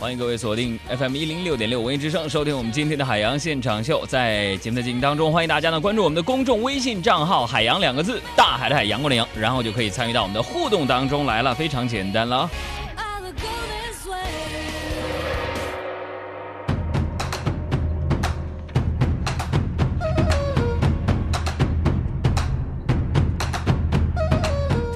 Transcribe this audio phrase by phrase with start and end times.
[0.00, 4.04] 欢迎各位锁定 FM 一零六点六文艺之声，收听我们今天的海洋现场秀。
[4.06, 12.50] 在节目的进行当中，欢迎大家呢关注我们的公众微信账号“海洋”两个字，大海的海，阳光的阳，然后就可以参与到我们的互动当中来了，非常简单了。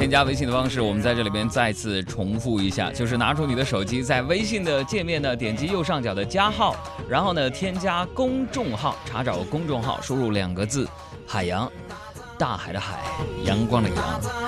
[0.09, 6.75] 添加微信的方式，我们在这里边再次重复一下，就是拿出你的手机，在微信的界面呢，点击右上角的加号，
[7.07, 10.89] 然后呢，添加公众号，查找公众号，输入两个字
[11.29, 11.71] “海洋”，
[12.39, 13.01] 大海的海，
[13.45, 14.48] 阳光的阳。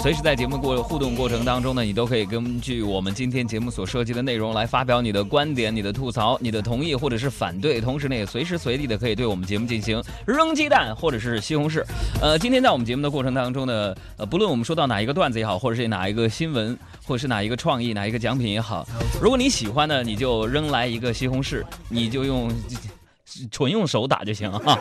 [0.00, 11.84] 随时在节目过互动过程当中呢，你都可以根据我们今天节目所涉及的内容来发表你的观点、你的吐槽、你的同意或者是反对，同时呢，也随时随地的可以对我们节目进行扔鸡蛋或者是西红柿。
[12.22, 18.86] 呃，今天在我们节目的过程当中呢，呃，不论我们说到哪一个段子也好，或者是哪一个新闻，或者是哪一个创意、哪一个奖品也好，
[19.20, 22.48] 如果你喜欢呢，你就扔来一个西红柿，你就用。
[23.50, 24.78] 纯用手打就行啊，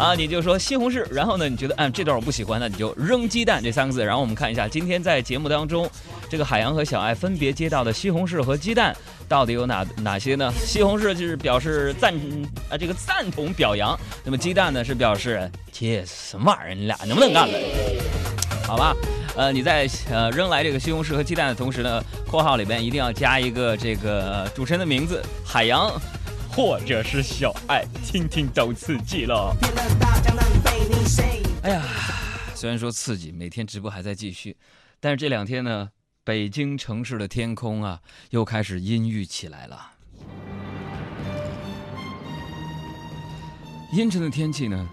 [0.00, 5.86] 啊，你就说西红柿，然后呢，你觉得嗯这段我不喜欢，那你就扔鸡蛋这三个字，然后我们看一下今天在节目当中，
[6.30, 8.96] 这个海洋和小爱分别接到的西红柿和鸡蛋
[9.28, 10.50] 到底有哪哪些呢？
[10.64, 12.14] 西红柿就是表示赞
[12.70, 17.58] 啊这个赞同表扬，那么鸡蛋呢是表示切什么玩意儿，你俩能不能干了？
[18.66, 18.96] 好吧，
[19.36, 25.92] 呃你在呃扔来这个西红柿和鸡蛋的同时呢，括号里边一定要加一个这个主持人的名字，海洋。
[26.52, 29.56] 或者是小爱，听听都刺激了。
[31.62, 31.82] 哎呀，
[32.54, 34.56] 虽然说刺激，每天直播还在继续，
[34.98, 35.90] 但是这两天呢，
[36.24, 39.90] 北京城市的天空啊，又开始阴郁起来了。
[43.92, 44.88] 阴沉的天气呢，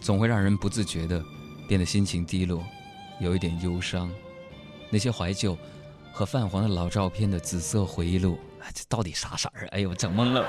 [0.00, 1.22] 总会让人不自觉的
[1.68, 2.64] 变得心情低落，
[3.20, 4.10] 有一点忧伤。
[4.90, 5.56] 那些怀旧
[6.12, 8.38] 和泛黄的老照片的紫色回忆录。
[8.72, 9.68] 这到底啥色儿？
[9.72, 10.46] 哎呦，整懵了。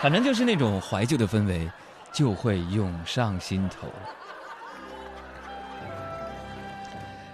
[0.00, 1.70] 反正就是那种怀旧的氛围，
[2.12, 3.88] 就会涌上心头。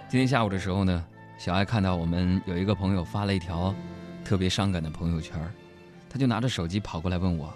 [0.07, 1.05] 今天下午的时候呢，
[1.37, 3.73] 小爱看到我们有一个朋友发了一条
[4.23, 5.39] 特别伤感的朋友圈，
[6.09, 7.53] 他就拿着手机跑过来问我：“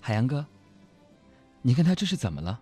[0.00, 0.44] 海洋哥，
[1.60, 2.58] 你看他这是怎么了？”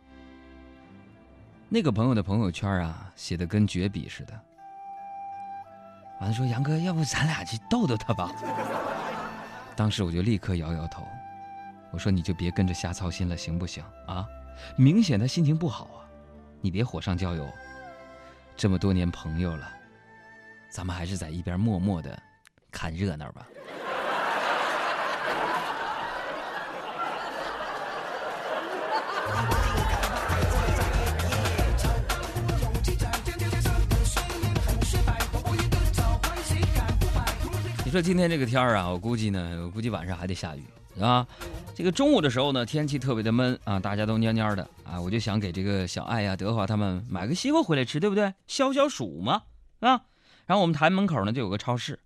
[1.68, 4.40] 那个朋友的朋友圈啊，写的跟绝笔似的。
[6.20, 8.32] 完了说：“杨哥，要不咱俩去逗逗他吧？”
[9.76, 11.06] 当时我就立刻摇摇头，
[11.92, 14.26] 我说：“你就别跟着瞎操心了，行不行啊？
[14.76, 16.08] 明显他心情不好啊，
[16.62, 17.46] 你别火上浇油。
[18.56, 19.70] 这么多年朋友了，
[20.70, 22.18] 咱们还是在一边默默的
[22.70, 23.46] 看热闹吧。”
[37.96, 40.62] 说今天这个天儿啊，我估计呢，我估计晚上还得下雨
[41.00, 41.26] 啊。
[41.74, 45.00] 这个中午的时候呢，天气特别的闷啊，大家都蔫蔫的啊。
[45.00, 48.34] 我就想给这个小爱呀、德华他们买个西瓜回来吃，对不对？
[48.46, 49.44] 消消暑嘛，
[49.80, 50.02] 啊。
[50.44, 51.98] 然后我们台门口呢就有个超市，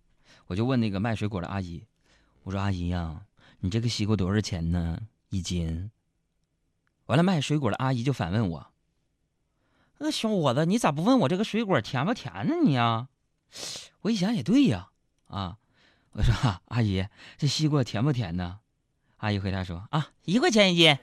[0.47, 1.83] 我就问那个卖水果的阿姨，
[2.45, 3.23] 我说阿姨呀，
[3.59, 4.97] 你这个西瓜多少钱呢？
[5.31, 5.91] 一斤？
[7.07, 8.69] 完了，卖水果的阿姨就反问我，
[9.99, 12.55] 那小伙子，你咋不问我这个水果甜不甜呢？
[12.63, 13.09] 你呀？
[14.03, 14.91] 我一想也对呀，
[15.27, 15.57] 啊。
[16.13, 16.35] 我说
[16.67, 17.07] ：“阿姨，
[17.39, 18.59] 这西瓜甜不甜呢？”
[19.19, 20.99] 阿姨回答说：“啊，一块钱一斤。”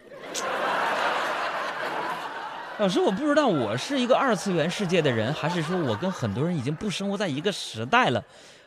[2.79, 8.23] 老师，我不知道我是一个二次元世界的人，还是说我跟很多人已经不生活在一个时代了。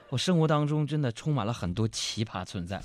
[0.09, 2.83] 我生活当中真的充满了很多奇葩存在。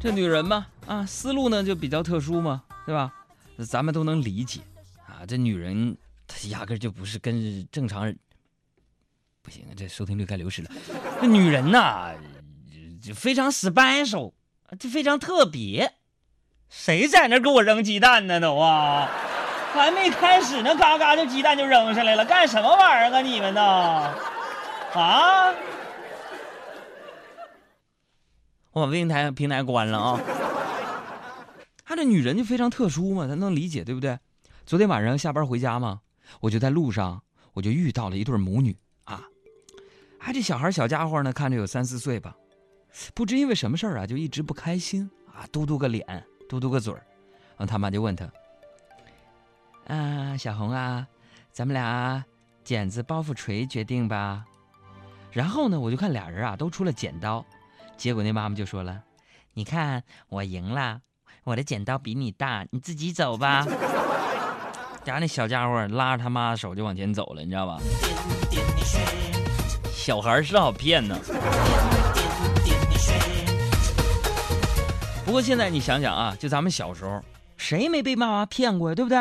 [0.00, 3.12] 这女人嘛，啊，思路呢就比较特殊嘛，对吧？
[3.68, 4.60] 咱们都能理解
[5.06, 5.26] 啊。
[5.26, 8.16] 这女人她压根就不是跟正常人。
[9.48, 10.70] 不行，这收听率该流失了。
[11.22, 12.12] 这女人呐，
[13.02, 14.34] 就非常 special，
[14.78, 15.94] 就非常特别。
[16.68, 18.38] 谁在那给我扔鸡蛋呢？
[18.38, 19.08] 都啊，
[19.72, 23.22] 还没开始呢，嘎嘎就鸡蛋就扔上来了，干什么玩意儿啊？
[23.22, 23.62] 你们呢？
[24.92, 25.54] 啊！
[28.72, 30.20] 我把微信台平台关了啊。
[31.86, 34.18] 她这女人就非常特殊嘛，咱能理解对不对？
[34.66, 36.00] 昨天晚上下班回家嘛，
[36.40, 37.22] 我就在路上，
[37.54, 38.76] 我就遇到了一对母女。
[40.20, 42.34] 哎，这小孩小家伙呢，看着有三四岁吧，
[43.14, 46.04] 不知因为什么事儿啊，就一直不开心啊，嘟嘟个脸，
[46.48, 47.02] 嘟嘟个嘴儿。
[47.56, 48.30] 然后他妈就问他
[49.88, 51.06] ：“啊，小红啊，
[51.50, 52.24] 咱们俩
[52.62, 54.44] 剪子包袱锤决定吧。”
[55.32, 57.44] 然后呢，我就看俩人啊都出了剪刀，
[57.96, 59.02] 结果那妈妈就说了
[59.54, 61.00] ：“你看我赢了，
[61.44, 63.66] 我的剪刀比你大，你自己走吧。
[65.04, 67.78] ”然后那小家伙拉着他妈的手就往前走了，你知道吧？
[70.08, 71.14] 小孩是好骗呢。
[75.26, 77.22] 不过现在你想想啊，就咱们小时候，
[77.58, 78.94] 谁没被妈妈骗过呀？
[78.94, 79.18] 对不对？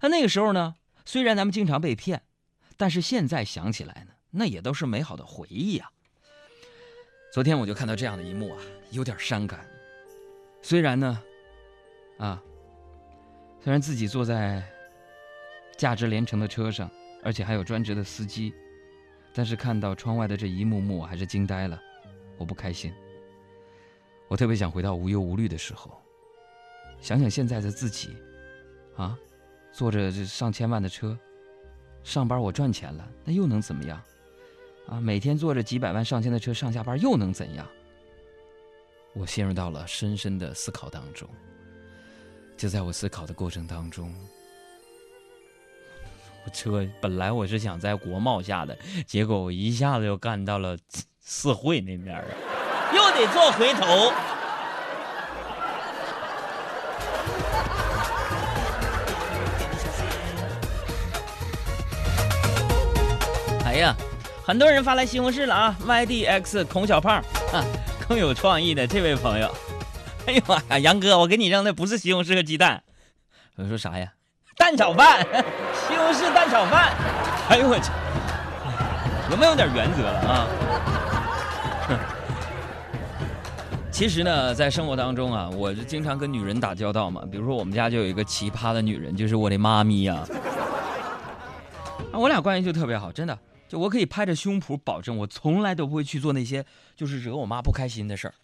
[0.00, 2.22] 那那个时候呢，虽然咱们经常被骗，
[2.78, 5.90] 但是现在想起来呢，那也都是美好的回忆啊。
[7.34, 8.62] 昨天我就看到这样的一幕啊，
[8.92, 9.60] 有点伤感。
[10.62, 11.22] 虽然呢，
[12.16, 12.42] 啊，
[13.62, 14.62] 虽然自己坐在
[15.76, 16.90] 价值连城的车上，
[17.22, 18.54] 而且还有专职的司机，
[19.32, 21.80] 但是看到窗外的这一幕幕，我还是惊呆了。
[22.36, 22.92] 我不开心，
[24.28, 25.90] 我特别想回到无忧无虑的时候，
[27.00, 28.16] 想想现在的自己，
[28.96, 29.18] 啊，
[29.72, 31.18] 坐着这上千万的车，
[32.02, 34.02] 上班我赚钱了，那又能怎么样？
[34.88, 37.68] 啊，每天坐着几百万、上千的车上下班又能怎样？
[39.12, 41.28] 我陷入到了深深的思考当中。
[42.56, 44.14] 就在我思考的过程当中，
[46.52, 48.76] 车本来我是想在国贸下的，
[49.06, 50.76] 结果我一下子又干到了
[51.20, 52.24] 四惠那边啊，
[52.94, 54.12] 又得做回头。
[63.64, 63.96] 哎呀！
[64.42, 67.22] 很多人发来西红柿了啊！YDX 孔小胖
[67.52, 67.64] 啊，
[68.08, 69.48] 更有创意的这位朋友，
[70.26, 72.82] 哎呦妈呀，杨哥，我给你扔的不是西红柿和鸡蛋，
[73.54, 74.12] 我说啥呀？
[74.56, 75.24] 蛋炒饭，
[75.90, 76.92] 西红柿蛋炒饭。
[77.48, 77.90] 哎呦我去，
[79.30, 80.46] 有没有点原则了啊？
[83.90, 87.22] 其实呢，在生活当中啊，我就经常跟女人打交道嘛。
[87.30, 90.24] 比如说我们家就有一个奇葩的女人，就是我的妈咪呀。
[92.12, 93.36] 啊，我俩关系就特别好，真的。
[93.68, 96.64] 就我可以拍着胸脯保证，我从来都不会去做那些
[96.96, 98.34] 就是惹我妈不开心的事儿。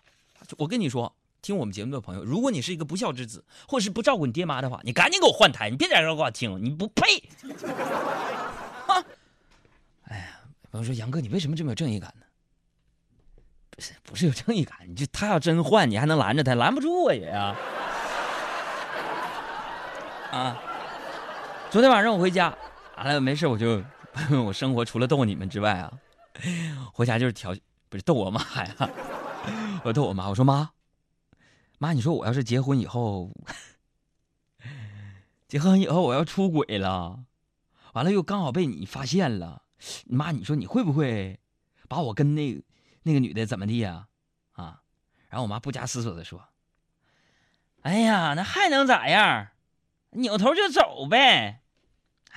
[0.59, 1.13] 我跟你说，
[1.47, 7.23] 听我们节目的朋友，如果你是一个不孝之子，或者是不照顾你爹妈的话，你赶紧给我换台，你别在这给我听，你不配。
[8.89, 8.99] 啊！
[10.09, 10.41] 哎呀，
[10.73, 12.27] 朋友说杨哥，你为什么这么有正义感呢？
[13.71, 16.57] 不是，不是有正义感，你就他要真换，你还能拦着他？
[16.57, 17.55] 拦不住啊也呀。
[20.33, 20.61] 啊！
[21.71, 22.53] 昨天晚上我回家，
[22.97, 23.81] 完了没事我就。
[24.45, 25.93] 我生活除了逗你们之外啊，
[26.93, 27.55] 回家就是调，
[27.89, 28.91] 不是逗我妈呀。
[29.85, 30.71] 我逗我妈，我说妈，
[31.79, 33.31] 妈，你说我要是结婚以后，
[35.47, 37.25] 结婚以后我要出轨了，
[37.93, 39.63] 完了又刚好被你发现了，
[40.07, 41.39] 妈，你说你会不会
[41.89, 42.63] 把我跟那
[43.03, 44.09] 那个女的怎么地呀？
[44.53, 44.83] 啊？
[45.29, 46.49] 然后我妈不加思索的说
[47.83, 49.49] ：“哎呀，那还能咋样？
[50.13, 51.63] 扭头就走呗。”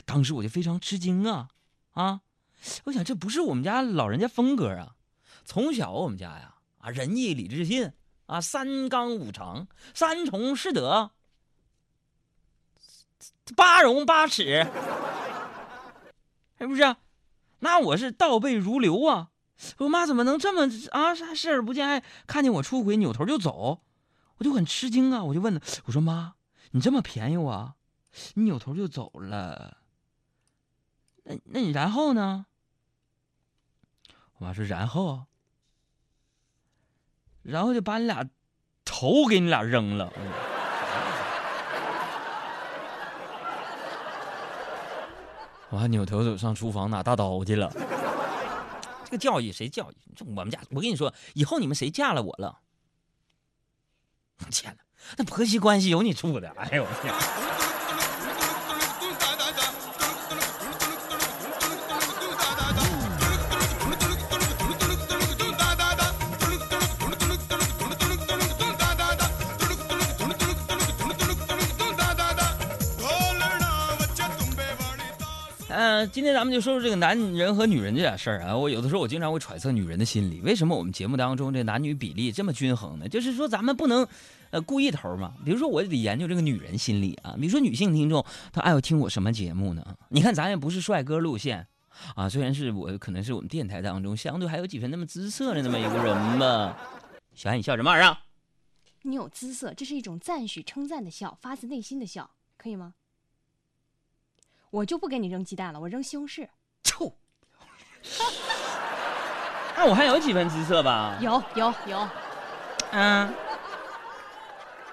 [0.05, 1.49] 当时我就非常吃惊啊。
[1.91, 2.21] 啊，
[2.85, 4.95] 我想这不是我们家老人家风格啊！
[5.45, 7.91] 从小我们家呀，啊仁义礼智信
[8.29, 11.11] 啊三纲五常三从四德
[13.55, 14.71] 八荣八耻，
[16.59, 16.95] 是不是？
[17.61, 19.31] 那我是倒背如流啊！
[19.79, 23.81] 我妈怎么能这么啊视而不见，看见我出轨扭头就走？
[24.37, 25.23] 我就很吃惊啊！
[25.23, 26.35] 我就问她，我说妈，
[26.71, 27.73] 你这么便宜我，
[28.35, 29.79] 你扭头就走了？
[31.23, 32.45] 那那你然后呢？
[34.37, 35.25] 我妈说然后，
[37.43, 38.23] 然后就把你俩
[38.85, 40.11] 头给你俩扔了。
[45.69, 47.71] 我还扭头走上厨房拿大刀去了。
[49.05, 49.95] 这个教育谁教育？
[50.25, 52.59] 我们家，我跟你说，以后你们谁嫁了我了？
[54.51, 54.83] 天哪，
[55.17, 56.49] 那婆媳关系有你处的？
[56.57, 57.13] 哎呦我天！
[76.11, 78.57] 今天咱们就说说这个男人和女人这点事儿啊。
[78.57, 80.41] 我有的时候我经常会揣测女人的心理。
[80.41, 83.07] 为什么我们节目当中这男女比例这么均衡呢？
[83.07, 84.07] 就是说咱们不能，
[84.49, 85.33] 呃，故意头嘛。
[85.45, 87.35] 比如说我得研究这个女人心理啊。
[87.39, 89.85] 比如说女性听众她爱听我什么节目呢？
[90.09, 91.67] 你看咱也不是帅哥路线
[92.15, 96.75] 啊，虽然是我可能是我们电台当中相对还有几分那么姿色的那么一个人嘛。
[97.35, 98.17] 小安，你笑什么玩意儿？
[99.03, 102.95] 你有姿色，这是一种赞许、称赞的笑，发自内心的笑，可以吗？
[104.69, 106.47] 我就不给你扔鸡蛋了，我扔西红柿。
[106.83, 107.15] 臭！
[109.75, 111.17] 那我还有几分姿色吧？
[111.21, 112.09] 有有有。
[112.91, 113.33] 嗯。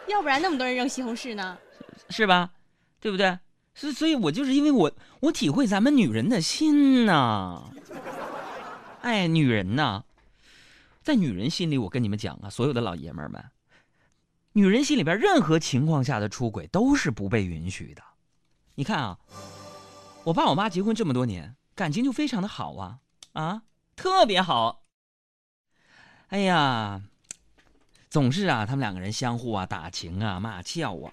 [0.08, 1.58] 要不然那么多人扔西红柿呢？
[2.10, 2.50] 是吧？
[3.00, 3.38] 对不对？
[3.74, 7.62] 所所以，我就是因为我我体会咱们女人的心呐。
[9.02, 10.02] 哎，女人呐，
[11.02, 13.44] 在女人心里，我跟你们讲啊，所有的老爷们儿们，
[14.52, 18.02] 女人心里边任何情况下的出轨都是不被允许的。
[18.74, 19.18] 你看啊。
[20.26, 22.98] 我爸我妈结婚这么多年，感情就非常的好啊
[23.34, 23.62] 啊！
[23.94, 24.82] 特别好。
[26.30, 27.00] 哎呀，
[28.10, 31.12] 总是啊，他们两个人相互啊打情啊骂俏啊，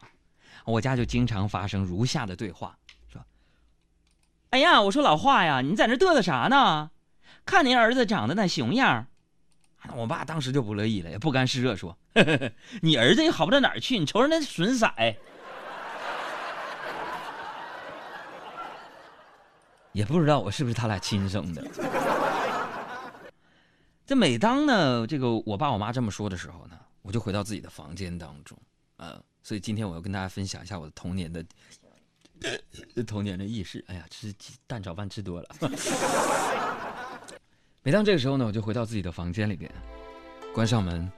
[0.65, 2.75] 我家就经常发生如下的对话：
[3.07, 3.23] 说，
[4.49, 6.89] 哎呀，我说老华呀，你在那嘚瑟啥呢？
[7.45, 9.05] 看您儿子长得那熊样
[9.95, 12.51] 我爸当时就不乐意了，也不甘示弱，说：“呵 呵
[12.81, 14.89] 你儿子也好不到哪儿去，你瞅瞅那损色。”
[19.93, 21.65] 也不知道我是不是他俩亲生的。
[24.05, 28.57] 这每当呢，这个我爸我妈这么说的时候呢，我就回到自己的房间当中，
[28.97, 31.43] 呃，所以今天我要跟大家分享一下我的童年的
[33.07, 33.83] 童年的轶事。
[33.87, 34.33] 哎呀，吃
[34.67, 35.47] 蛋炒饭吃多了。
[37.81, 39.71] 每当这个时候呢，我就回到自己的房间里边，
[40.53, 41.09] 关上门，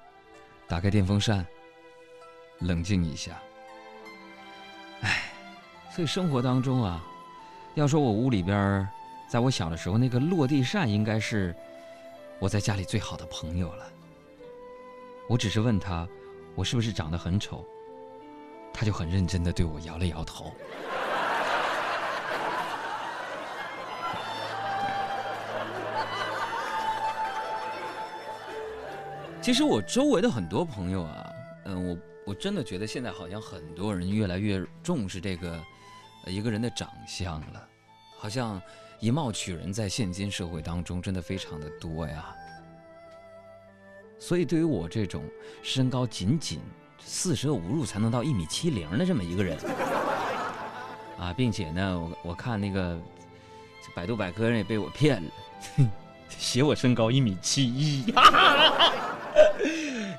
[0.67, 1.45] 打开电风扇，
[2.59, 3.41] 冷静一下。
[5.01, 5.31] 哎，
[5.91, 7.03] 所以生活当中啊。
[7.75, 8.87] 要说我屋里边，
[9.27, 11.53] 在我小的时候，那个落地扇应该是
[12.39, 13.85] 我在家里最好的朋友了。
[15.27, 16.07] 我只是问他，
[16.55, 17.65] 我是不是长得很丑，
[18.73, 20.53] 他就很认真的对我摇了摇头。
[29.41, 31.29] 其实我周围的很多朋友啊，
[31.65, 35.61] 嗯，我我真的觉得现在好像很多人越来越重视这个。
[36.31, 37.67] 一个人的长相了，
[38.17, 38.61] 好像
[38.99, 42.35] 以貌取人，在现今社会当中真的非常的多呀。
[44.17, 45.23] 所以对于我这种
[45.61, 46.59] 身高仅仅
[46.99, 49.57] 四舍五入才能到一米七零的这么一个人，
[51.19, 52.97] 啊，并且呢，我我看那个
[53.93, 55.31] 百度百科上也被我骗了，
[56.29, 58.05] 写我身高一米七一。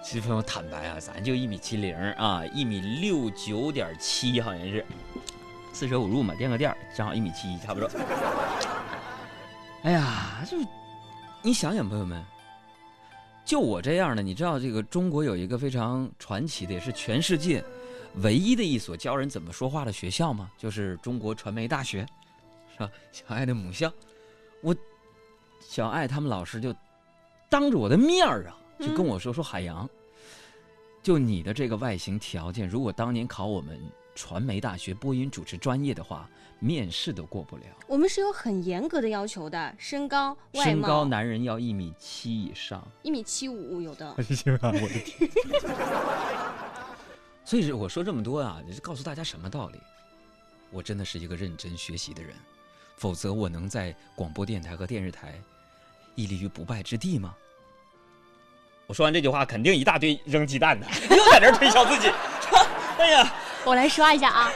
[0.04, 4.84] 其实朋友坦白啊，咱就一米七零啊，一米六九点七好像是。
[5.76, 7.86] 四舍五入嘛，垫个垫儿，正好一米七，差不多。
[9.82, 10.56] 哎呀，就
[11.42, 12.24] 你想想，朋友们，
[13.44, 17.62] 就我这样的，你知道这个中国有一个非常传奇的，也是全世界
[18.22, 20.50] 唯一的一所教人怎么说话的学校吗？
[20.56, 22.06] 就是中国传媒大学，
[22.72, 22.90] 是吧？
[23.12, 23.92] 小爱的母校。
[24.62, 24.74] 我
[25.60, 26.74] 小爱他们老师就
[27.50, 29.86] 当着我的面儿啊，就跟我说说海洋，
[31.02, 33.78] 就你的这个外形条件，如果当年考我们。
[34.16, 37.64] 传媒大学播音主持专业的话，面试都过不了。
[37.86, 40.64] 我们是有很严格的要求的，身高、外貌。
[40.64, 44.08] 身高男人要一米七以上，一米七五有的。
[44.16, 44.34] 我的
[45.04, 45.30] 天！
[47.44, 49.78] 所以我说这么多啊，是告诉大家什么道理？
[50.70, 52.34] 我真的是一个认真学习的人，
[52.96, 55.38] 否则我能在广播电台和电视台
[56.14, 57.34] 屹立于不败之地吗？
[58.86, 62.08] 我说完这句话，肯定一大堆扔鸡蛋的， 又在这推销自己。
[62.98, 63.34] 哎呀！
[63.66, 64.48] 我来刷一下啊！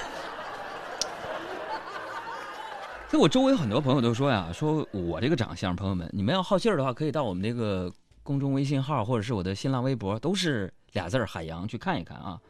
[3.08, 12.40] 所以我周围很多朋友都说呀，说我这个长相，朋友们，你们要好信儿的话，可以到我们这个公众微信号或者是我的新浪微博，都是俩字儿“海洋”，去看一看啊。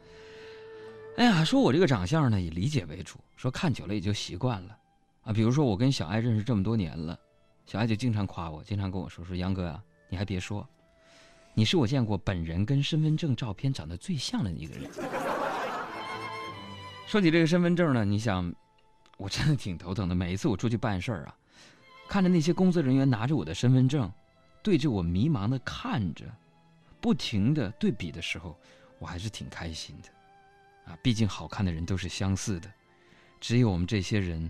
[1.17, 4.77] 哎呀，说我这个长相呢，以理解为主，说看久了也就习惯了
[5.23, 5.33] 啊。
[5.33, 7.17] 比如说我跟小爱认识这么多年了，
[7.65, 10.63] 小爱就经常夸我，经常跟我说说杨哥啊，你还别说，
[11.55, 14.91] 你是我见过本人跟身份证照片长得最像的一个人。
[17.11, 18.55] 说起这个身份证呢，你想，
[19.17, 20.15] 我真的挺头疼的。
[20.15, 21.35] 每一次我出去办事儿啊，
[22.07, 24.09] 看着那些工作人员拿着我的身份证，
[24.63, 26.23] 对着我迷茫的看着，
[27.01, 28.57] 不停的对比的时候，
[28.97, 30.89] 我还是挺开心的。
[30.89, 32.71] 啊，毕竟好看的人都是相似的，
[33.41, 34.49] 只有我们这些人，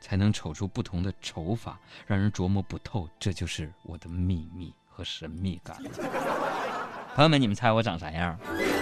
[0.00, 3.06] 才能瞅出不同的丑法，让人琢磨不透。
[3.18, 5.76] 这就是我的秘密和神秘感。
[7.14, 8.34] 朋友们，你们猜我长啥样？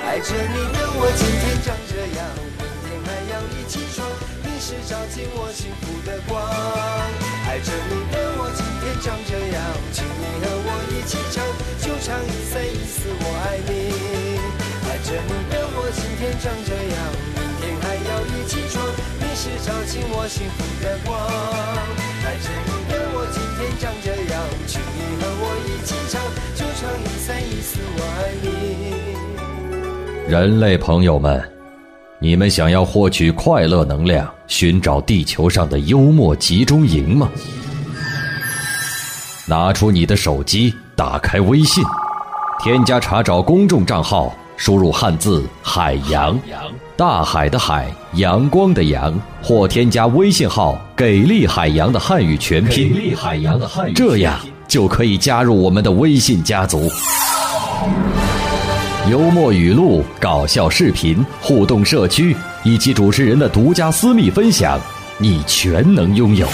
[0.05, 2.80] 爱着你的我今天长这样。
[3.71, 4.05] 起床，
[4.43, 6.43] 你是照进我幸福的光。
[7.47, 9.63] 爱着你的我今天长这样，
[9.95, 11.39] 请你和我一起唱，
[11.79, 13.71] 就唱一生一世我爱你。
[14.91, 16.99] 爱着你的我今天长这样，
[17.39, 18.83] 明天还要一起闯，
[19.23, 21.15] 你是照进我幸福的光。
[22.27, 26.19] 爱着你的我今天长这样，请你和我一起唱，
[26.59, 30.29] 就唱一生一世我爱你。
[30.29, 31.60] 人类朋友们。
[32.23, 37.31] 你们想要获取快乐能量，寻找地球上的幽默集中营吗？
[39.47, 41.83] 拿出你的手机，打开微信，
[42.63, 46.39] 添加查找公众账号，输入汉字“海洋”，
[46.95, 52.95] 大海的海，阳光的阳，或添加微信号“给力海洋”的汉语全拼，
[53.95, 56.87] 这样就可以加入我们的微信家族。
[59.09, 64.79] 幽默语录、搞笑视频、互动社区，以及主持人的独家私密分享，
[65.17, 66.47] 你全能拥有。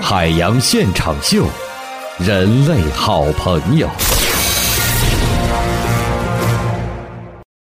[0.00, 1.44] 海洋现场秀，
[2.18, 3.90] 人类好朋友。